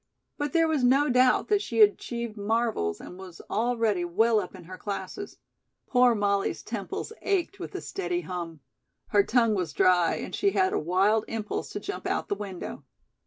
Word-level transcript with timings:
But 0.39 0.53
there 0.53 0.67
was 0.67 0.83
no 0.83 1.09
doubt 1.11 1.47
that 1.49 1.61
she 1.61 1.79
achieved 1.79 2.35
marvels 2.35 2.99
and 2.99 3.19
was 3.19 3.39
already 3.51 4.03
well 4.03 4.39
up 4.39 4.55
in 4.55 4.63
her 4.63 4.75
classes. 4.75 5.37
Poor 5.85 6.15
Molly's 6.15 6.63
temples 6.63 7.13
ached 7.21 7.59
with 7.59 7.69
the 7.73 7.81
steady 7.81 8.21
hum. 8.21 8.61
Her 9.09 9.21
tongue 9.23 9.53
was 9.53 9.73
dry 9.73 10.15
and 10.15 10.33
she 10.33 10.53
had 10.53 10.73
a 10.73 10.79
wild 10.79 11.23
impulse 11.27 11.69
to 11.73 11.79
jump 11.79 12.07
out 12.07 12.29
the 12.29 12.33
window. 12.35 12.83